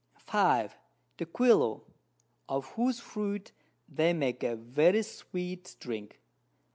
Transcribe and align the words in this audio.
5. 0.17 0.75
The 1.17 1.27
Quelu, 1.27 1.81
of 2.49 2.69
whose 2.69 2.99
Fruit 2.99 3.51
they 3.87 4.13
make 4.13 4.41
a 4.41 4.55
very 4.55 5.03
sweet 5.03 5.75
Drink. 5.79 6.19